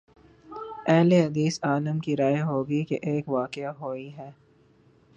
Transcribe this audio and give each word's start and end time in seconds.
اہل 0.87 1.11
حدیث 1.11 1.59
عالم 1.63 1.99
کی 1.99 2.15
رائے 2.17 2.41
ہو 2.41 2.67
گی 2.69 2.83
کہ 2.83 2.99
ایک 3.01 3.29
واقع 3.29 3.67
ہوئی 3.79 4.09
ہے۔ 4.17 4.31